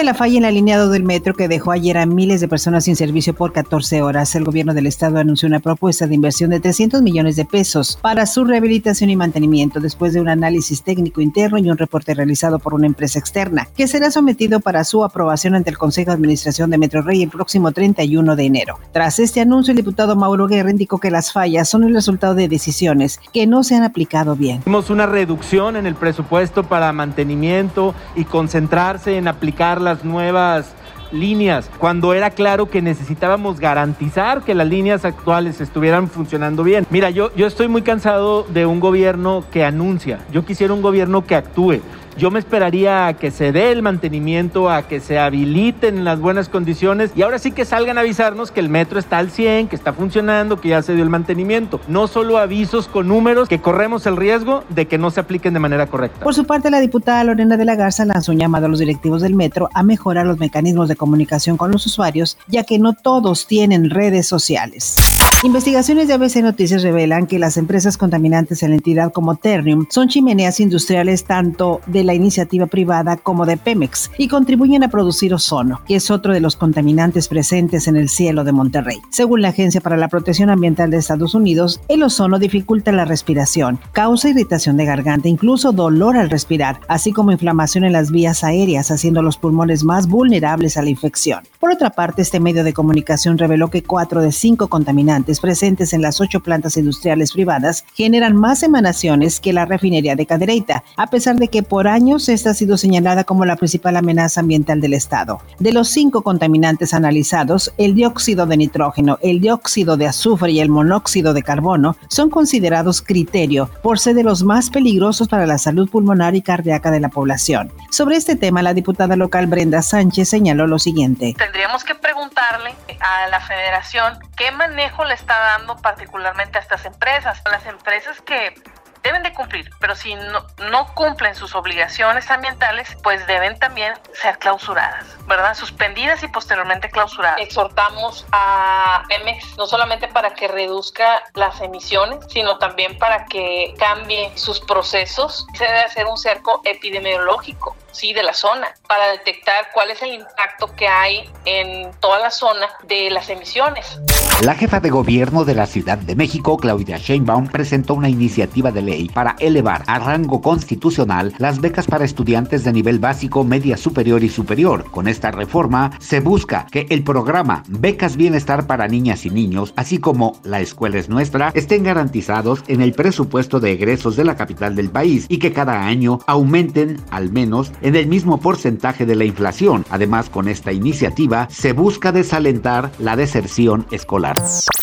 De 0.00 0.04
la 0.04 0.14
falla 0.14 0.38
en 0.38 0.44
el 0.44 0.48
alineado 0.48 0.88
del 0.88 1.02
metro 1.02 1.34
que 1.34 1.46
dejó 1.46 1.72
ayer 1.72 1.98
a 1.98 2.06
miles 2.06 2.40
de 2.40 2.48
personas 2.48 2.84
sin 2.84 2.96
servicio 2.96 3.34
por 3.34 3.52
14 3.52 4.00
horas, 4.00 4.34
el 4.34 4.44
gobierno 4.44 4.72
del 4.72 4.86
estado 4.86 5.18
anunció 5.18 5.46
una 5.46 5.60
propuesta 5.60 6.06
de 6.06 6.14
inversión 6.14 6.48
de 6.48 6.58
300 6.58 7.02
millones 7.02 7.36
de 7.36 7.44
pesos 7.44 7.98
para 8.00 8.24
su 8.24 8.44
rehabilitación 8.44 9.10
y 9.10 9.16
mantenimiento 9.16 9.78
después 9.78 10.14
de 10.14 10.22
un 10.22 10.30
análisis 10.30 10.82
técnico 10.82 11.20
interno 11.20 11.58
y 11.58 11.70
un 11.70 11.76
reporte 11.76 12.14
realizado 12.14 12.58
por 12.58 12.72
una 12.72 12.86
empresa 12.86 13.18
externa, 13.18 13.68
que 13.76 13.86
será 13.86 14.10
sometido 14.10 14.60
para 14.60 14.84
su 14.84 15.04
aprobación 15.04 15.54
ante 15.54 15.68
el 15.68 15.76
Consejo 15.76 16.12
de 16.12 16.14
Administración 16.14 16.70
de 16.70 16.78
Metro 16.78 17.02
Rey 17.02 17.22
el 17.22 17.28
próximo 17.28 17.70
31 17.70 18.36
de 18.36 18.44
enero. 18.46 18.78
Tras 18.94 19.18
este 19.18 19.42
anuncio, 19.42 19.72
el 19.72 19.76
diputado 19.76 20.16
Mauro 20.16 20.46
Guerra 20.46 20.70
indicó 20.70 20.96
que 20.96 21.10
las 21.10 21.30
fallas 21.30 21.68
son 21.68 21.84
el 21.84 21.92
resultado 21.92 22.34
de 22.34 22.48
decisiones 22.48 23.20
que 23.34 23.46
no 23.46 23.62
se 23.64 23.76
han 23.76 23.82
aplicado 23.82 24.34
bien. 24.34 24.62
Tenemos 24.62 24.88
una 24.88 25.04
reducción 25.04 25.76
en 25.76 25.84
el 25.84 25.94
presupuesto 25.94 26.62
para 26.62 26.90
mantenimiento 26.94 27.94
y 28.16 28.24
concentrarse 28.24 29.18
en 29.18 29.28
aplicar 29.28 29.89
las 29.90 30.04
nuevas 30.04 30.72
líneas, 31.10 31.68
cuando 31.78 32.14
era 32.14 32.30
claro 32.30 32.70
que 32.70 32.80
necesitábamos 32.80 33.58
garantizar 33.58 34.42
que 34.42 34.54
las 34.54 34.68
líneas 34.68 35.04
actuales 35.04 35.60
estuvieran 35.60 36.08
funcionando 36.08 36.62
bien. 36.62 36.86
Mira, 36.90 37.10
yo, 37.10 37.34
yo 37.34 37.48
estoy 37.48 37.66
muy 37.66 37.82
cansado 37.82 38.44
de 38.44 38.66
un 38.66 38.78
gobierno 38.78 39.42
que 39.50 39.64
anuncia, 39.64 40.20
yo 40.30 40.44
quisiera 40.44 40.72
un 40.72 40.82
gobierno 40.82 41.26
que 41.26 41.34
actúe. 41.34 41.80
Yo 42.16 42.30
me 42.30 42.38
esperaría 42.38 43.06
a 43.06 43.14
que 43.14 43.30
se 43.30 43.52
dé 43.52 43.72
el 43.72 43.82
mantenimiento, 43.82 44.70
a 44.70 44.82
que 44.82 45.00
se 45.00 45.18
habiliten 45.18 46.04
las 46.04 46.20
buenas 46.20 46.48
condiciones 46.48 47.12
y 47.14 47.22
ahora 47.22 47.38
sí 47.38 47.52
que 47.52 47.64
salgan 47.64 47.98
a 47.98 48.02
avisarnos 48.02 48.50
que 48.50 48.60
el 48.60 48.68
metro 48.68 48.98
está 48.98 49.18
al 49.18 49.30
100, 49.30 49.68
que 49.68 49.76
está 49.76 49.92
funcionando, 49.92 50.60
que 50.60 50.70
ya 50.70 50.82
se 50.82 50.94
dio 50.94 51.02
el 51.02 51.10
mantenimiento. 51.10 51.80
No 51.88 52.08
solo 52.08 52.38
avisos 52.38 52.88
con 52.88 53.08
números 53.08 53.48
que 53.48 53.60
corremos 53.60 54.06
el 54.06 54.16
riesgo 54.16 54.64
de 54.68 54.86
que 54.86 54.98
no 54.98 55.10
se 55.10 55.20
apliquen 55.20 55.54
de 55.54 55.60
manera 55.60 55.86
correcta. 55.86 56.24
Por 56.24 56.34
su 56.34 56.44
parte, 56.44 56.70
la 56.70 56.80
diputada 56.80 57.24
Lorena 57.24 57.56
de 57.56 57.64
la 57.64 57.74
Garza 57.74 58.04
lanzó 58.04 58.32
un 58.32 58.38
llamado 58.38 58.66
a 58.66 58.68
los 58.68 58.78
directivos 58.78 59.22
del 59.22 59.34
metro 59.34 59.68
a 59.74 59.82
mejorar 59.82 60.26
los 60.26 60.38
mecanismos 60.38 60.88
de 60.88 60.96
comunicación 60.96 61.56
con 61.56 61.70
los 61.70 61.86
usuarios, 61.86 62.38
ya 62.48 62.64
que 62.64 62.78
no 62.78 62.92
todos 62.94 63.46
tienen 63.46 63.90
redes 63.90 64.26
sociales. 64.26 64.96
Investigaciones 65.42 66.06
de 66.06 66.14
ABC 66.14 66.36
Noticias 66.42 66.82
revelan 66.82 67.26
que 67.26 67.38
las 67.38 67.56
empresas 67.56 67.96
contaminantes 67.96 68.62
en 68.62 68.70
la 68.70 68.76
entidad 68.76 69.10
como 69.10 69.36
Ternium 69.36 69.86
son 69.88 70.08
chimeneas 70.08 70.60
industriales 70.60 71.24
tanto 71.24 71.80
de 71.86 71.99
la 72.04 72.14
iniciativa 72.14 72.66
privada 72.66 73.16
como 73.16 73.46
de 73.46 73.56
Pemex 73.56 74.10
y 74.18 74.28
contribuyen 74.28 74.84
a 74.84 74.88
producir 74.88 75.34
ozono, 75.34 75.80
que 75.86 75.96
es 75.96 76.10
otro 76.10 76.32
de 76.32 76.40
los 76.40 76.56
contaminantes 76.56 77.28
presentes 77.28 77.88
en 77.88 77.96
el 77.96 78.08
cielo 78.08 78.44
de 78.44 78.52
Monterrey. 78.52 78.98
Según 79.10 79.42
la 79.42 79.48
Agencia 79.48 79.80
para 79.80 79.96
la 79.96 80.08
Protección 80.08 80.50
Ambiental 80.50 80.90
de 80.90 80.98
Estados 80.98 81.34
Unidos, 81.34 81.80
el 81.88 82.02
ozono 82.02 82.38
dificulta 82.38 82.92
la 82.92 83.04
respiración, 83.04 83.80
causa 83.92 84.28
irritación 84.28 84.76
de 84.76 84.84
garganta, 84.84 85.28
incluso 85.28 85.72
dolor 85.72 86.16
al 86.16 86.30
respirar, 86.30 86.80
así 86.88 87.12
como 87.12 87.32
inflamación 87.32 87.84
en 87.84 87.92
las 87.92 88.10
vías 88.10 88.44
aéreas, 88.44 88.90
haciendo 88.90 89.22
los 89.22 89.36
pulmones 89.36 89.84
más 89.84 90.06
vulnerables 90.06 90.76
a 90.76 90.82
la 90.82 90.90
infección. 90.90 91.42
Por 91.58 91.72
otra 91.72 91.90
parte, 91.90 92.22
este 92.22 92.40
medio 92.40 92.64
de 92.64 92.72
comunicación 92.72 93.38
reveló 93.38 93.70
que 93.70 93.82
cuatro 93.82 94.22
de 94.22 94.32
cinco 94.32 94.68
contaminantes 94.68 95.40
presentes 95.40 95.92
en 95.92 96.02
las 96.02 96.20
ocho 96.20 96.40
plantas 96.40 96.76
industriales 96.76 97.32
privadas 97.32 97.84
generan 97.94 98.36
más 98.36 98.62
emanaciones 98.62 99.40
que 99.40 99.52
la 99.52 99.66
refinería 99.66 100.16
de 100.16 100.26
Cadereyta, 100.26 100.84
a 100.96 101.06
pesar 101.08 101.36
de 101.36 101.48
que 101.48 101.62
por 101.62 101.88
años 101.90 102.28
esta 102.28 102.50
ha 102.50 102.54
sido 102.54 102.76
señalada 102.76 103.24
como 103.24 103.44
la 103.44 103.56
principal 103.56 103.96
amenaza 103.96 104.40
ambiental 104.40 104.80
del 104.80 104.94
Estado. 104.94 105.40
De 105.58 105.72
los 105.72 105.88
cinco 105.88 106.22
contaminantes 106.22 106.94
analizados, 106.94 107.72
el 107.76 107.94
dióxido 107.94 108.46
de 108.46 108.56
nitrógeno, 108.56 109.18
el 109.22 109.40
dióxido 109.40 109.96
de 109.96 110.06
azufre 110.06 110.52
y 110.52 110.60
el 110.60 110.68
monóxido 110.68 111.34
de 111.34 111.42
carbono 111.42 111.96
son 112.08 112.30
considerados 112.30 113.02
criterio 113.02 113.68
por 113.82 113.98
ser 113.98 114.14
de 114.14 114.22
los 114.22 114.42
más 114.42 114.70
peligrosos 114.70 115.28
para 115.28 115.46
la 115.46 115.58
salud 115.58 115.90
pulmonar 115.90 116.34
y 116.34 116.42
cardíaca 116.42 116.90
de 116.90 117.00
la 117.00 117.08
población. 117.08 117.72
Sobre 117.90 118.16
este 118.16 118.36
tema, 118.36 118.62
la 118.62 118.74
diputada 118.74 119.16
local 119.16 119.46
Brenda 119.46 119.82
Sánchez 119.82 120.28
señaló 120.28 120.66
lo 120.66 120.78
siguiente. 120.78 121.34
Tendríamos 121.36 121.84
que 121.84 121.94
preguntarle 121.94 122.74
a 123.00 123.28
la 123.28 123.40
federación 123.40 124.18
qué 124.36 124.50
manejo 124.52 125.04
le 125.04 125.14
está 125.14 125.34
dando 125.38 125.76
particularmente 125.76 126.58
a 126.58 126.60
estas 126.60 126.84
empresas. 126.84 127.42
Las 127.50 127.66
empresas 127.66 128.20
que 128.22 128.54
deben 129.02 129.22
de 129.22 129.32
cumplir, 129.32 129.70
pero 129.80 129.94
si 129.94 130.14
no, 130.14 130.46
no, 130.70 130.94
cumplen 130.94 131.34
sus 131.34 131.54
obligaciones 131.54 132.30
ambientales, 132.30 132.96
pues 133.02 133.26
deben 133.26 133.58
también 133.58 133.94
ser 134.12 134.38
clausuradas, 134.38 135.06
¿verdad? 135.26 135.54
Suspendidas 135.54 136.22
y 136.22 136.28
posteriormente 136.28 136.90
clausuradas. 136.90 137.40
Exhortamos 137.40 138.26
a 138.32 139.02
Pemex 139.08 139.56
no 139.56 139.66
solamente 139.66 140.08
para 140.08 140.34
que 140.34 140.48
reduzca 140.48 141.22
las 141.34 141.60
emisiones, 141.60 142.18
sino 142.28 142.58
también 142.58 142.98
para 142.98 143.24
que 143.26 143.74
cambie 143.78 144.30
sus 144.36 144.60
procesos. 144.60 145.46
Se 145.54 145.64
debe 145.64 145.80
hacer 145.80 146.06
un 146.06 146.16
cerco 146.16 146.60
epidemiológico 146.64 147.76
sí, 147.92 148.12
de 148.12 148.22
la 148.22 148.34
zona, 148.34 148.68
para 148.88 149.08
detectar 149.08 149.68
cuál 149.72 149.90
es 149.90 150.02
el 150.02 150.14
impacto 150.14 150.66
que 150.76 150.88
hay 150.88 151.30
en 151.44 151.90
toda 152.00 152.18
la 152.18 152.30
zona 152.30 152.68
de 152.86 153.10
las 153.10 153.28
emisiones. 153.28 154.00
La 154.42 154.54
jefa 154.54 154.80
de 154.80 154.90
gobierno 154.90 155.44
de 155.44 155.54
la 155.54 155.66
Ciudad 155.66 155.98
de 155.98 156.16
México, 156.16 156.56
Claudia 156.56 156.96
Sheinbaum, 156.96 157.48
presentó 157.48 157.94
una 157.94 158.08
iniciativa 158.08 158.72
de 158.72 158.82
ley 158.82 159.08
para 159.08 159.36
elevar 159.38 159.82
a 159.86 159.98
rango 159.98 160.40
constitucional 160.40 161.34
las 161.38 161.60
becas 161.60 161.86
para 161.86 162.04
estudiantes 162.04 162.64
de 162.64 162.72
nivel 162.72 162.98
básico, 162.98 163.44
media 163.44 163.76
superior 163.76 164.24
y 164.24 164.30
superior. 164.30 164.90
Con 164.90 165.08
esta 165.08 165.30
reforma 165.30 165.90
se 165.98 166.20
busca 166.20 166.66
que 166.70 166.86
el 166.88 167.04
programa 167.04 167.62
Becas 167.68 168.16
Bienestar 168.16 168.66
para 168.66 168.88
Niñas 168.88 169.26
y 169.26 169.30
Niños, 169.30 169.74
así 169.76 169.98
como 169.98 170.40
La 170.42 170.60
Escuela 170.60 170.98
es 170.98 171.08
Nuestra, 171.08 171.52
estén 171.54 171.84
garantizados 171.84 172.62
en 172.66 172.80
el 172.80 172.92
presupuesto 172.92 173.60
de 173.60 173.72
egresos 173.72 174.16
de 174.16 174.24
la 174.24 174.36
capital 174.36 174.74
del 174.74 174.90
país 174.90 175.26
y 175.28 175.38
que 175.38 175.52
cada 175.52 175.84
año 175.84 176.20
aumenten 176.26 177.02
al 177.10 177.30
menos 177.30 177.72
en 177.82 177.96
el 177.96 178.06
mismo 178.06 178.40
porcentaje 178.40 179.06
de 179.06 179.16
la 179.16 179.24
inflación. 179.24 179.84
Además, 179.90 180.30
con 180.30 180.48
esta 180.48 180.72
iniciativa 180.72 181.48
se 181.50 181.72
busca 181.72 182.12
desalentar 182.12 182.92
la 182.98 183.16
deserción 183.16 183.86
escolar. 183.90 184.36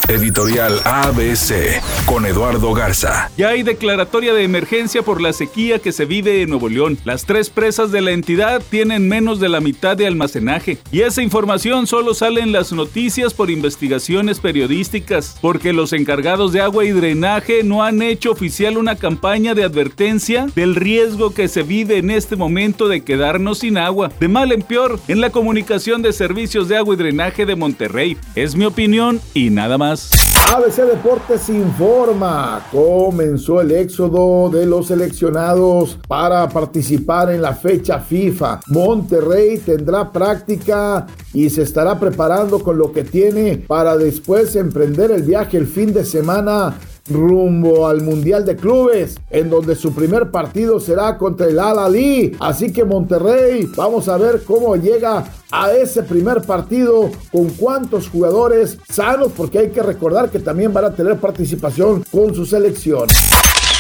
Editorial 0.08 0.80
ABC 0.86 1.82
con 2.06 2.26
Eduardo 2.26 2.74
Garza. 2.74 3.30
Ya 3.38 3.50
hay 3.50 3.64
declaratoria 3.64 4.34
de 4.34 4.44
emergencia 4.44 5.02
por 5.02 5.20
la 5.20 5.34
sequía 5.34 5.80
que 5.80 5.92
se 5.92 6.06
vive 6.06 6.42
en 6.42 6.50
Nuevo 6.50 6.70
León. 6.70 6.98
Las 7.04 7.26
tres 7.26 7.50
presas 7.50 7.92
de 7.92 8.00
la 8.00 8.12
entidad 8.12 8.62
tienen 8.70 9.10
menos 9.10 9.42
de 9.42 9.50
la 9.50 9.60
mitad 9.60 9.98
de 9.98 10.08
almacenaje 10.08 10.78
y 10.92 11.02
esa 11.02 11.22
información 11.22 11.88
solo 11.88 12.14
sale 12.14 12.40
en 12.40 12.54
las 12.54 12.72
noticias 12.72 13.34
por 13.34 13.50
investigaciones 13.50 14.40
periodísticas, 14.40 15.38
porque 15.42 15.74
los 15.74 15.92
encargados 15.92 16.54
de 16.54 16.62
agua 16.62 16.86
y 16.86 16.92
drenaje 16.92 17.64
no 17.64 17.84
han 17.84 18.02
hecho 18.02 18.32
oficial 18.32 18.78
una 18.78 18.96
campaña 18.96 19.56
de 19.56 19.66
advertencia 19.66 20.48
del 20.56 20.76
riesgo 20.76 21.34
que 21.34 21.50
se 21.50 21.64
vive 21.64 21.98
en 21.98 22.12
este 22.12 22.38
momento 22.38 22.87
de 22.88 23.02
quedarnos 23.02 23.60
sin 23.60 23.78
agua, 23.78 24.12
de 24.20 24.28
mal 24.28 24.52
en 24.52 24.62
peor, 24.62 25.00
en 25.08 25.22
la 25.22 25.30
comunicación 25.30 26.02
de 26.02 26.14
servicios 26.14 26.68
de 26.68 26.78
agua 26.78 26.94
y 26.94 26.98
drenaje 26.98 27.46
de 27.46 27.56
Monterrey. 27.56 28.18
Es 28.36 28.56
mi 28.56 28.66
opinión 28.66 29.20
y 29.34 29.50
nada 29.50 29.78
más. 29.78 30.12
ABC 30.54 30.84
Deportes 30.84 31.50
informa, 31.50 32.66
comenzó 32.72 33.60
el 33.60 33.72
éxodo 33.72 34.50
de 34.50 34.66
los 34.66 34.88
seleccionados 34.88 36.00
para 36.08 36.48
participar 36.48 37.32
en 37.32 37.42
la 37.42 37.54
fecha 37.54 38.00
FIFA. 38.00 38.62
Monterrey 38.68 39.58
tendrá 39.58 40.10
práctica 40.10 41.06
y 41.34 41.50
se 41.50 41.64
estará 41.64 42.00
preparando 42.00 42.60
con 42.60 42.78
lo 42.78 42.94
que 42.94 43.04
tiene 43.04 43.58
para 43.58 43.98
después 43.98 44.56
emprender 44.56 45.12
el 45.12 45.24
viaje 45.24 45.58
el 45.58 45.68
fin 45.68 45.94
de 45.94 46.06
semana 46.06 46.76
rumbo 47.10 47.88
al 47.88 48.02
Mundial 48.02 48.46
de 48.46 48.56
Clubes, 48.56 49.18
en 49.30 49.50
donde 49.50 49.76
su 49.76 49.94
primer 49.94 50.32
partido 50.32 50.80
será 50.80 51.18
contra 51.18 51.48
el 51.48 51.60
Al 51.60 51.80
Ali. 51.80 52.36
Así 52.40 52.72
que 52.72 52.86
Monterrey, 52.86 53.70
vamos 53.76 54.08
a 54.08 54.18
ver 54.18 54.44
cómo 54.44 54.76
llega 54.76 55.26
a 55.52 55.72
ese 55.72 56.04
primer 56.04 56.42
partido, 56.42 57.10
con 57.32 57.50
cuántos 57.52 58.10
jugadores 58.10 58.78
sanos, 58.90 59.32
porque 59.36 59.60
hay 59.60 59.70
que 59.70 59.82
recordar 59.82 60.30
que 60.30 60.40
también 60.40 60.74
van 60.74 60.86
a 60.86 60.94
tener 60.94 61.18
participación 61.18 62.04
con 62.12 62.34
su 62.34 62.46
selección. 62.46 63.08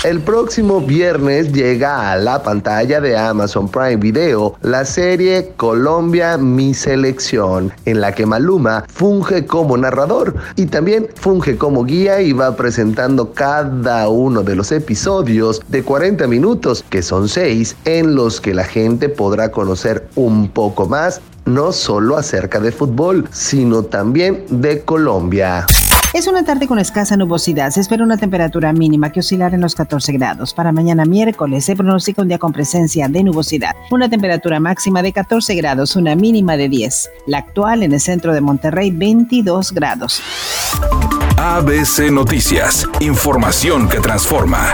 El 0.03 0.21
próximo 0.21 0.79
viernes 0.79 1.51
llega 1.51 2.11
a 2.11 2.17
la 2.17 2.43
pantalla 2.43 3.01
de 3.01 3.17
Amazon 3.17 3.67
Prime 3.67 3.97
Video 3.97 4.55
la 4.61 4.85
serie 4.85 5.53
Colombia 5.57 6.37
Mi 6.37 6.75
Selección, 6.75 7.73
en 7.85 7.99
la 7.99 8.13
que 8.13 8.27
Maluma 8.27 8.85
funge 8.93 9.47
como 9.47 9.75
narrador 9.75 10.35
y 10.55 10.67
también 10.67 11.07
funge 11.15 11.57
como 11.57 11.83
guía 11.83 12.21
y 12.21 12.31
va 12.31 12.55
presentando 12.55 13.33
cada 13.33 14.07
uno 14.07 14.43
de 14.43 14.55
los 14.55 14.71
episodios 14.71 15.61
de 15.67 15.81
40 15.81 16.27
minutos, 16.27 16.85
que 16.91 17.01
son 17.01 17.27
6, 17.27 17.75
en 17.85 18.15
los 18.15 18.39
que 18.39 18.53
la 18.53 18.65
gente 18.65 19.09
podrá 19.09 19.49
conocer 19.49 20.07
un 20.15 20.49
poco 20.49 20.85
más 20.85 21.21
no 21.45 21.71
solo 21.71 22.17
acerca 22.17 22.59
de 22.59 22.71
fútbol, 22.71 23.27
sino 23.31 23.81
también 23.81 24.45
de 24.49 24.81
Colombia. 24.81 25.65
Es 26.13 26.25
una 26.25 26.43
tarde 26.43 26.67
con 26.67 26.79
escasa 26.79 27.17
nubosidad. 27.17 27.71
Se 27.71 27.81
espera 27.81 28.03
una 28.03 28.17
temperatura 28.17 28.71
mínima 28.71 29.11
que 29.11 29.19
oscilará 29.19 29.55
en 29.55 29.61
los 29.61 29.75
14 29.75 30.13
grados. 30.13 30.53
Para 30.53 30.71
mañana 30.71 31.05
miércoles 31.05 31.65
se 31.65 31.75
pronostica 31.75 32.21
un 32.21 32.29
día 32.29 32.39
con 32.39 32.53
presencia 32.53 33.07
de 33.07 33.23
nubosidad. 33.23 33.75
Una 33.91 34.09
temperatura 34.09 34.59
máxima 34.59 35.01
de 35.01 35.11
14 35.11 35.53
grados, 35.55 35.95
una 35.95 36.15
mínima 36.15 36.55
de 36.57 36.69
10. 36.69 37.09
La 37.27 37.39
actual 37.39 37.83
en 37.83 37.93
el 37.93 37.99
centro 37.99 38.33
de 38.33 38.41
Monterrey, 38.41 38.91
22 38.91 39.73
grados. 39.73 40.21
ABC 41.37 42.09
Noticias. 42.09 42.87
Información 42.99 43.89
que 43.89 43.99
transforma. 43.99 44.73